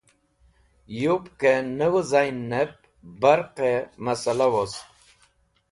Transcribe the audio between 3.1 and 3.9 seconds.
barqẽ